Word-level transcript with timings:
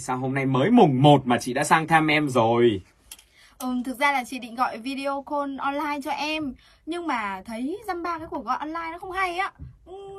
sao 0.00 0.16
hôm 0.18 0.34
nay 0.34 0.46
mới 0.46 0.70
mùng 0.70 1.02
1 1.02 1.26
mà 1.26 1.38
chị 1.38 1.52
đã 1.54 1.64
sang 1.64 1.86
thăm 1.86 2.06
em 2.10 2.28
rồi? 2.28 2.80
Ừ, 3.58 3.74
thực 3.84 3.98
ra 3.98 4.12
là 4.12 4.24
chị 4.24 4.38
định 4.38 4.54
gọi 4.54 4.78
video 4.78 5.24
call 5.30 5.58
online 5.58 6.00
cho 6.04 6.10
em 6.10 6.54
Nhưng 6.86 7.06
mà 7.06 7.42
thấy 7.46 7.78
dăm 7.86 8.02
ba 8.02 8.18
cái 8.18 8.28
cuộc 8.30 8.44
gọi 8.44 8.56
online 8.60 8.88
nó 8.92 8.98
không 8.98 9.12
hay 9.12 9.38
á 9.38 9.52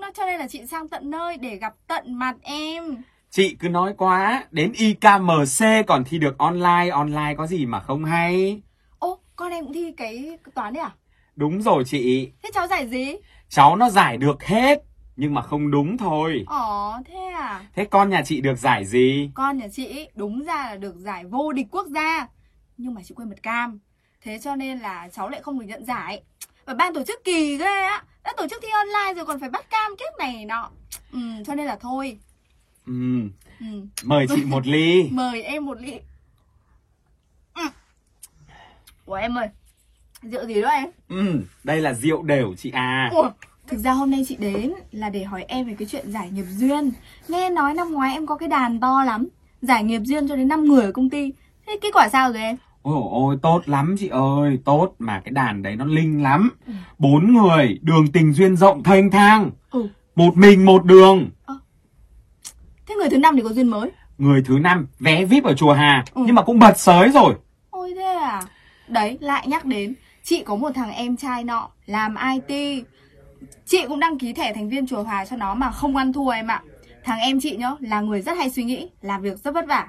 Nó 0.02 0.12
cho 0.14 0.26
nên 0.26 0.40
là 0.40 0.48
chị 0.48 0.66
sang 0.68 0.88
tận 0.88 1.10
nơi 1.12 1.38
để 1.38 1.56
gặp 1.56 1.74
tận 1.88 2.14
mặt 2.14 2.36
em 2.42 2.98
Chị 3.30 3.56
cứ 3.60 3.70
nói 3.70 3.94
quá, 3.98 4.44
đến 4.52 4.72
IKMC 4.74 5.86
còn 5.88 6.04
thi 6.04 6.20
được 6.20 6.38
online, 6.38 6.90
online 6.92 7.36
có 7.38 7.48
gì 7.48 7.66
mà 7.66 7.80
không 7.80 8.06
hay. 8.06 8.62
Ô, 9.00 9.20
con 9.36 9.52
em 9.52 9.64
cũng 9.64 9.74
thi 9.74 9.92
cái 9.98 10.38
toán 10.56 10.74
đấy 10.74 10.84
à? 10.84 10.92
Đúng 11.36 11.62
rồi 11.62 11.84
chị, 11.86 12.30
Thế 12.44 12.50
cháu 12.54 12.68
giải 12.68 12.88
gì? 12.88 13.16
cháu 13.50 13.76
nó 13.76 13.90
giải 13.90 14.18
được 14.18 14.44
hết, 14.44 14.84
nhưng 15.22 15.34
mà 15.34 15.42
không 15.42 15.72
đúng 15.72 15.98
thôi. 15.98 16.44
Ồ, 16.48 16.94
thế 17.06 17.18
à? 17.36 17.66
Thế 17.76 17.86
con 17.86 18.10
nhà 18.10 18.22
chị 18.26 18.42
được 18.42 18.56
giải 18.60 18.86
gì? 18.86 19.32
Con 19.34 19.58
nhà 19.58 19.68
chị 19.74 20.08
đúng 20.16 20.44
ra 20.44 20.56
là 20.56 20.76
được 20.76 20.96
giải 20.98 21.26
vô 21.26 21.52
địch 21.52 21.68
quốc 21.72 21.88
gia 21.88 22.28
Nhưng 22.78 22.94
mà 22.94 23.02
chị 23.04 23.14
quên 23.16 23.30
mật 23.30 23.44
cam 23.44 23.80
Thế 24.22 24.40
cho 24.40 24.56
nên 24.56 24.80
là 24.80 25.10
cháu 25.14 25.30
lại 25.30 25.42
không 25.42 25.60
được 25.60 25.66
nhận 25.66 25.86
giải 25.86 26.24
Và 26.66 26.74
ban 26.74 26.94
tổ 26.94 27.04
chức 27.04 27.24
kỳ 27.24 27.58
ghê 27.58 27.82
á 27.84 28.04
Đã 28.24 28.34
tổ 28.38 28.48
chức 28.48 28.60
thi 28.62 28.68
online 28.74 29.14
rồi 29.16 29.26
còn 29.26 29.40
phải 29.40 29.50
bắt 29.50 29.70
cam 29.70 29.92
kiếp 29.98 30.20
này 30.20 30.46
nọ 30.46 30.70
Ừ, 31.12 31.20
cho 31.46 31.56
nên 31.56 31.66
là 31.66 31.76
thôi 31.82 32.18
Ừ, 32.86 32.94
ừ. 33.60 33.66
mời 34.04 34.26
chị 34.36 34.44
một 34.46 34.68
ly. 34.68 35.10
Mời 35.12 35.42
em 35.44 35.66
một 35.66 35.78
ly 35.82 35.94
ừ. 37.56 37.64
Ủa 39.06 39.14
em 39.16 39.38
ơi 39.38 39.48
Rượu 40.22 40.46
gì 40.46 40.62
đó 40.62 40.70
em? 40.70 40.90
Ừ, 41.10 41.42
đây 41.64 41.82
là 41.82 41.94
rượu 41.94 42.24
đều 42.24 42.54
chị 42.58 42.72
à. 42.72 43.10
Ủa, 43.14 43.32
thực 43.68 43.78
ra 43.78 43.92
hôm 43.92 44.12
nay 44.12 44.26
chị 44.28 44.36
đến 44.40 44.74
là 44.92 45.10
để 45.10 45.24
hỏi 45.24 45.46
em 45.48 45.68
về 45.68 45.76
cái 45.80 45.88
chuyện 45.92 46.12
giải 46.12 46.30
nghiệp 46.32 46.46
duyên 46.58 46.92
Nghe 47.28 47.50
nói 47.50 47.74
năm 47.74 47.92
ngoái 47.92 48.14
em 48.14 48.28
có 48.28 48.38
cái 48.38 48.50
đàn 48.50 48.80
to 48.80 49.04
lắm 49.04 49.28
Giải 49.62 49.84
nghiệp 49.84 50.02
duyên 50.06 50.28
cho 50.28 50.36
đến 50.36 50.48
5 50.48 50.66
người 50.66 50.84
ở 50.86 50.92
công 50.92 51.10
ty 51.10 51.34
Thế 51.68 51.78
kết 51.82 51.90
quả 51.94 52.10
sao 52.10 52.32
rồi 52.32 52.42
em? 52.42 52.58
Ôi 52.82 53.02
ôi 53.12 53.38
tốt 53.42 53.62
lắm 53.66 53.96
chị 54.00 54.08
ơi, 54.08 54.60
tốt 54.66 54.96
mà 55.00 55.22
cái 55.26 55.32
đàn 55.32 55.64
đấy 55.64 55.76
nó 55.76 55.86
linh 55.86 56.24
lắm. 56.24 56.50
Bốn 57.00 57.34
người, 57.34 57.80
đường 57.82 58.12
tình 58.14 58.34
duyên 58.34 58.56
rộng 58.58 58.84
thênh 58.84 59.12
thang. 59.12 59.52
Ừ. 59.72 59.88
Một 60.16 60.38
mình 60.38 60.66
một 60.66 60.86
đường. 60.86 61.30
Thế 62.88 62.96
người 62.96 63.10
thứ 63.10 63.18
năm 63.18 63.36
thì 63.36 63.42
có 63.42 63.50
duyên 63.50 63.68
mới 63.68 63.92
Người 64.18 64.44
thứ 64.46 64.60
năm 64.60 64.88
vé 65.00 65.26
VIP 65.26 65.44
ở 65.44 65.54
chùa 65.54 65.74
Hà 65.74 66.04
Ừ. 66.14 66.24
nhưng 66.26 66.36
mà 66.36 66.42
cũng 66.42 66.60
bật 66.60 66.80
sới 66.80 67.10
rồi. 67.10 67.34
Ôi 67.70 67.94
thế 67.96 68.04
à 68.04 68.42
Đấy 68.88 69.18
lại 69.22 69.48
nhắc 69.48 69.66
đến 69.66 69.94
Chị 70.24 70.44
có 70.46 70.56
một 70.56 70.70
thằng 70.76 70.92
em 70.92 71.18
trai 71.18 71.44
nọ 71.44 71.70
Làm 71.86 72.16
IT 72.48 72.84
Chị 73.66 73.86
cũng 73.88 74.00
đăng 74.00 74.18
ký 74.18 74.34
thẻ 74.34 74.54
thành 74.54 74.70
viên 74.70 74.88
chùa 74.88 75.04
Hòa 75.04 75.26
cho 75.26 75.36
nó 75.36 75.54
mà 75.54 75.72
không 75.72 75.96
ăn 75.96 76.14
thua 76.14 76.30
em 76.30 76.48
ạ. 76.48 76.64
Thằng 77.04 77.20
em 77.20 77.40
chị 77.42 77.56
nhá 77.56 77.72
là 77.80 78.02
người 78.02 78.22
rất 78.22 78.38
hay 78.38 78.50
suy 78.50 78.64
nghĩ 78.64 78.90
Làm 79.02 79.22
việc 79.22 79.40
rất 79.44 79.54
vất 79.54 79.68
vả. 79.68 79.88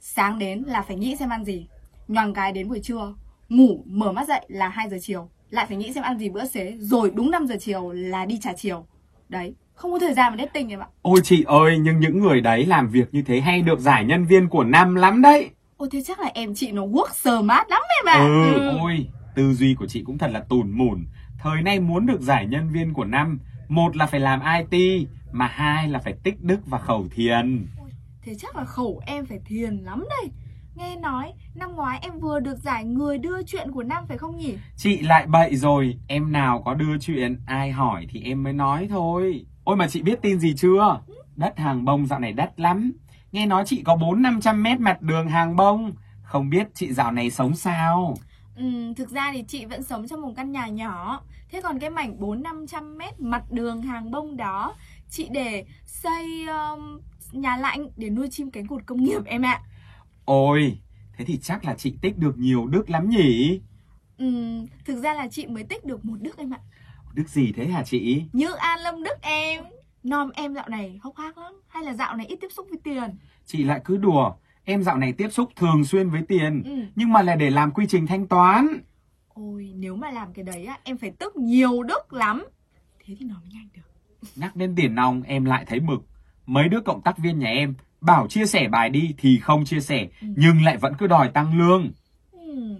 Sáng 0.00 0.38
đến 0.38 0.62
là 0.66 0.82
phải 0.82 0.96
nghĩ 0.96 1.16
xem 1.16 1.28
ăn 1.28 1.44
gì. 1.44 1.66
Nhoằng 2.08 2.34
cái 2.34 2.52
đến 2.52 2.68
buổi 2.68 2.80
trưa 2.80 3.14
Ngủ 3.48 3.82
mở 3.86 4.12
mắt 4.12 4.28
dậy 4.28 4.46
là 4.48 4.68
2 4.68 4.88
giờ 4.90 4.98
chiều. 5.02 5.28
Lại 5.50 5.66
phải 5.66 5.76
nghĩ 5.76 5.92
xem 5.92 6.04
ăn 6.04 6.18
gì 6.18 6.28
bữa 6.28 6.44
xế 6.44 6.76
Rồi 6.78 7.10
đúng 7.14 7.30
5 7.30 7.46
giờ 7.46 7.56
chiều 7.60 7.92
là 7.92 8.24
đi 8.24 8.38
trà 8.38 8.52
chiều. 8.52 8.86
Đấy 9.28 9.54
không 9.80 9.92
có 9.92 9.98
thời 9.98 10.14
gian 10.14 10.32
mà 10.32 10.36
dating 10.38 10.68
em 10.68 10.80
ạ. 10.80 10.86
Ôi 11.02 11.20
chị 11.24 11.44
ơi, 11.46 11.78
nhưng 11.78 12.00
những 12.00 12.20
người 12.20 12.40
đấy 12.40 12.66
làm 12.66 12.88
việc 12.88 13.14
như 13.14 13.22
thế 13.22 13.40
hay 13.40 13.62
được 13.62 13.80
giải 13.80 14.04
nhân 14.04 14.24
viên 14.24 14.48
của 14.48 14.64
năm 14.64 14.94
lắm 14.94 15.22
đấy. 15.22 15.50
Ôi 15.76 15.88
thế 15.92 16.02
chắc 16.02 16.20
là 16.20 16.30
em 16.34 16.54
chị 16.54 16.72
nó 16.72 16.82
work 16.82 17.12
smart 17.14 17.68
lắm 17.68 17.82
em 17.98 18.06
ạ. 18.06 18.18
Ừ, 18.18 18.78
ôi, 18.80 19.06
tư 19.34 19.54
duy 19.54 19.74
của 19.74 19.86
chị 19.86 20.02
cũng 20.06 20.18
thật 20.18 20.30
là 20.32 20.40
tùn 20.48 20.70
mùn. 20.70 21.06
Thời 21.42 21.62
nay 21.62 21.80
muốn 21.80 22.06
được 22.06 22.20
giải 22.20 22.46
nhân 22.46 22.68
viên 22.68 22.92
của 22.92 23.04
năm, 23.04 23.38
một 23.68 23.96
là 23.96 24.06
phải 24.06 24.20
làm 24.20 24.40
IT, 24.70 25.08
mà 25.32 25.46
hai 25.46 25.88
là 25.88 25.98
phải 25.98 26.14
tích 26.22 26.42
đức 26.42 26.66
và 26.66 26.78
khẩu 26.78 27.06
thiền. 27.10 27.66
Thế 28.22 28.34
chắc 28.38 28.56
là 28.56 28.64
khẩu 28.64 29.02
em 29.06 29.26
phải 29.26 29.38
thiền 29.46 29.76
lắm 29.76 30.04
đây 30.10 30.30
Nghe 30.74 30.96
nói 30.96 31.32
năm 31.54 31.72
ngoái 31.72 31.98
em 32.02 32.18
vừa 32.20 32.40
được 32.40 32.58
giải 32.58 32.84
người 32.84 33.18
đưa 33.18 33.42
chuyện 33.42 33.72
của 33.72 33.82
năm 33.82 34.04
phải 34.08 34.18
không 34.18 34.36
nhỉ? 34.36 34.54
Chị 34.76 35.00
lại 35.00 35.26
bậy 35.26 35.56
rồi, 35.56 35.96
em 36.08 36.32
nào 36.32 36.62
có 36.64 36.74
đưa 36.74 36.98
chuyện, 36.98 37.40
ai 37.46 37.70
hỏi 37.70 38.06
thì 38.10 38.22
em 38.24 38.42
mới 38.42 38.52
nói 38.52 38.86
thôi. 38.90 39.44
Ôi 39.64 39.76
mà 39.76 39.88
chị 39.88 40.02
biết 40.02 40.22
tin 40.22 40.38
gì 40.38 40.54
chưa? 40.56 41.00
Đất 41.36 41.58
hàng 41.58 41.84
bông 41.84 42.06
dạo 42.06 42.18
này 42.18 42.32
đắt 42.32 42.60
lắm. 42.60 42.92
Nghe 43.32 43.46
nói 43.46 43.62
chị 43.66 43.82
có 43.84 43.96
4-500 43.96 44.62
mét 44.62 44.80
mặt 44.80 45.02
đường 45.02 45.28
hàng 45.28 45.56
bông. 45.56 45.92
Không 46.22 46.50
biết 46.50 46.66
chị 46.74 46.92
dạo 46.92 47.12
này 47.12 47.30
sống 47.30 47.56
sao? 47.56 48.14
Ừ, 48.60 48.64
thực 48.96 49.10
ra 49.10 49.30
thì 49.32 49.44
chị 49.48 49.64
vẫn 49.64 49.82
sống 49.82 50.08
trong 50.08 50.20
một 50.22 50.32
căn 50.36 50.52
nhà 50.52 50.66
nhỏ 50.66 51.22
Thế 51.50 51.60
còn 51.62 51.78
cái 51.78 51.90
mảnh 51.90 52.16
4-500 52.20 52.96
mét 52.96 53.20
mặt 53.20 53.42
đường 53.50 53.82
hàng 53.82 54.10
bông 54.10 54.36
đó 54.36 54.74
Chị 55.10 55.28
để 55.32 55.64
xây 55.86 56.46
um, 56.46 57.00
nhà 57.32 57.56
lạnh 57.56 57.88
để 57.96 58.10
nuôi 58.10 58.28
chim 58.30 58.50
cánh 58.50 58.66
cụt 58.66 58.82
công 58.86 59.04
nghiệp 59.04 59.22
em 59.24 59.42
ạ 59.42 59.62
Ôi, 60.24 60.78
thế 61.16 61.24
thì 61.24 61.38
chắc 61.42 61.64
là 61.64 61.74
chị 61.74 61.94
tích 62.02 62.18
được 62.18 62.38
nhiều 62.38 62.66
đức 62.66 62.90
lắm 62.90 63.10
nhỉ? 63.10 63.60
ừ, 64.18 64.26
Thực 64.84 64.96
ra 65.02 65.14
là 65.14 65.28
chị 65.28 65.46
mới 65.46 65.64
tích 65.64 65.84
được 65.84 66.04
một 66.04 66.16
đức 66.20 66.36
em 66.38 66.54
ạ 66.54 66.60
Đức 67.14 67.28
gì 67.28 67.52
thế 67.56 67.66
hả 67.66 67.82
chị? 67.84 68.22
Như 68.32 68.52
An 68.58 68.80
Lâm 68.80 69.02
Đức 69.02 69.22
em 69.22 69.64
Nom 70.02 70.30
em 70.34 70.54
dạo 70.54 70.68
này 70.68 70.98
hốc 71.02 71.16
hác 71.16 71.38
lắm 71.38 71.60
Hay 71.68 71.84
là 71.84 71.94
dạo 71.94 72.16
này 72.16 72.26
ít 72.26 72.36
tiếp 72.40 72.52
xúc 72.52 72.66
với 72.70 72.78
tiền 72.84 73.16
Chị 73.46 73.64
lại 73.64 73.80
cứ 73.84 73.96
đùa. 73.96 74.32
Em 74.70 74.82
dạo 74.82 74.96
này 74.98 75.12
tiếp 75.12 75.28
xúc 75.32 75.50
thường 75.56 75.84
xuyên 75.84 76.10
với 76.10 76.22
tiền, 76.28 76.62
Ừ. 76.64 76.70
nhưng 76.94 77.12
mà 77.12 77.22
là 77.22 77.36
để 77.36 77.50
làm 77.50 77.70
quy 77.70 77.86
trình 77.88 78.06
thanh 78.06 78.26
toán. 78.28 78.66
Ôi 79.28 79.72
nếu 79.76 79.96
mà 79.96 80.10
làm 80.10 80.32
cái 80.32 80.44
đấy 80.44 80.64
á 80.64 80.78
Em 80.84 80.98
phải 80.98 81.10
tức 81.18 81.36
nhiều 81.36 81.82
đức 81.82 82.12
lắm 82.12 82.44
Thế 83.04 83.16
thì 83.18 83.26
nó 83.26 83.34
mới 83.40 83.48
nhanh 83.52 83.68
được 83.74 83.82
Nhắc 84.36 84.56
đến 84.56 84.74
tiền 84.76 84.94
nong 84.94 85.22
em 85.22 85.44
lại 85.44 85.64
thấy 85.68 85.80
mực. 85.80 86.00
Mấy 86.46 86.68
đứa 86.68 86.80
cộng 86.80 87.02
tác 87.02 87.18
viên 87.18 87.38
nhà 87.38 87.48
em 87.48 87.74
bảo 88.00 88.26
chia 88.28 88.46
sẻ 88.46 88.68
bài 88.68 88.90
đi 88.90 89.14
thì 89.18 89.38
không 89.38 89.64
chia 89.64 89.80
sẻ, 89.80 90.08
Ừ. 90.20 90.26
nhưng 90.36 90.62
lại 90.64 90.76
vẫn 90.76 90.92
cứ 90.98 91.06
đòi 91.06 91.28
tăng 91.28 91.58
lương. 91.58 91.92
Hmm. 92.32 92.76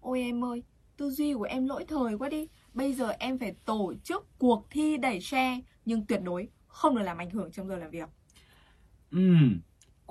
Ôi 0.00 0.20
em 0.20 0.44
ơi, 0.44 0.62
tư 0.96 1.10
duy 1.10 1.34
của 1.34 1.42
em 1.42 1.66
lỗi 1.66 1.84
thời 1.88 2.18
quá 2.18 2.28
đi. 2.28 2.48
Bây 2.74 2.92
giờ 2.92 3.08
em 3.18 3.38
phải 3.38 3.54
tổ 3.64 3.94
chức 4.04 4.26
cuộc 4.38 4.66
thi 4.70 4.96
đẩy 4.96 5.20
share 5.20 5.60
nhưng 5.84 6.06
tuyệt 6.06 6.20
đối 6.22 6.48
không 6.66 6.96
được 6.96 7.02
làm 7.02 7.18
ảnh 7.18 7.30
hưởng 7.30 7.50
trong 7.52 7.68
giờ 7.68 7.76
làm 7.76 7.90
việc. 7.90 8.08
Ừm, 9.10 9.60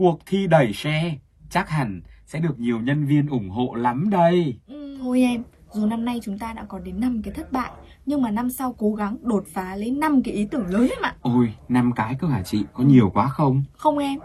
cuộc 0.01 0.19
thi 0.25 0.47
đẩy 0.47 0.73
xe 0.73 1.15
chắc 1.49 1.69
hẳn 1.69 2.01
sẽ 2.25 2.39
được 2.39 2.59
nhiều 2.59 2.79
nhân 2.79 3.05
viên 3.05 3.27
ủng 3.27 3.49
hộ 3.49 3.73
lắm 3.75 4.09
đây. 4.09 4.59
Thôi 5.01 5.21
em, 5.21 5.43
dù 5.73 5.85
năm 5.85 6.05
nay 6.05 6.19
chúng 6.23 6.37
ta 6.37 6.53
đã 6.53 6.63
có 6.63 6.79
đến 6.79 6.99
5 6.99 7.21
cái 7.23 7.33
thất 7.33 7.51
bại 7.51 7.71
nhưng 8.05 8.21
mà 8.21 8.31
năm 8.31 8.49
sau 8.49 8.75
cố 8.77 8.93
gắng 8.93 9.17
đột 9.21 9.43
phá 9.53 9.75
lấy 9.75 9.91
5 9.91 10.23
cái 10.23 10.33
ý 10.33 10.47
tưởng 10.51 10.65
lớn 10.65 10.87
em 10.89 11.01
ạ. 11.01 11.13
Ôi, 11.21 11.53
năm 11.69 11.91
cái 11.95 12.15
cơ 12.19 12.27
hả 12.27 12.41
chị? 12.43 12.63
Có 12.73 12.83
nhiều 12.83 13.11
quá 13.13 13.27
không? 13.27 13.63
Không 13.77 13.97
em, 13.97 14.19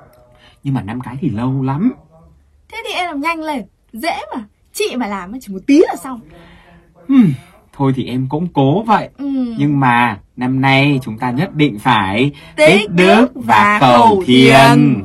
Nhưng 0.62 0.74
mà 0.74 0.82
năm 0.82 1.00
cái 1.00 1.16
thì 1.20 1.30
lâu 1.30 1.62
lắm. 1.62 1.92
thế 2.72 2.82
thì 2.88 2.94
em 2.94 3.06
làm 3.06 3.20
nhanh 3.20 3.42
lên, 3.42 3.62
dễ 3.92 4.16
mà. 4.34 4.44
Chị 4.72 4.96
mà 4.96 5.06
làm 5.06 5.32
chỉ 5.40 5.52
một 5.52 5.60
tí 5.66 5.78
là 5.78 5.96
xong. 5.96 6.20
Hmm, 7.08 7.32
thôi 7.72 7.92
thì 7.96 8.04
em 8.04 8.26
cũng 8.28 8.48
cố 8.52 8.82
vậy. 8.82 9.08
Ừ. 9.18 9.54
Nhưng 9.58 9.80
mà 9.80 10.20
năm 10.36 10.60
nay 10.60 11.00
chúng 11.02 11.18
ta 11.18 11.30
nhất 11.30 11.54
định 11.54 11.78
phải 11.78 12.32
Tích 12.56 12.90
đức 12.90 13.26
và 13.34 13.78
khẩu 13.80 14.22
thiền. 14.26 15.04